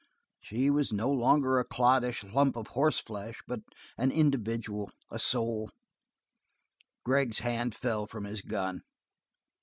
She 0.41 0.71
was 0.71 0.91
no 0.91 1.11
longer 1.11 1.59
a 1.59 1.63
cloddish 1.63 2.23
lump 2.23 2.55
of 2.55 2.69
horseflesh, 2.69 3.39
but 3.45 3.59
an 3.99 4.09
individual, 4.09 4.89
a 5.11 5.19
soul; 5.19 5.69
Gregg's 7.05 7.37
hand 7.45 7.75
fell 7.75 8.07
from 8.07 8.23
his 8.23 8.41
gun. 8.41 8.81